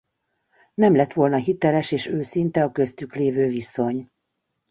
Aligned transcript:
Nem 0.73 0.95
lett 0.95 1.13
volna 1.13 1.37
hiteles 1.37 1.91
és 1.91 2.07
őszinte 2.07 2.63
a 2.63 2.71
köztük 2.71 3.15
lévő 3.15 3.47
viszony. 3.47 4.11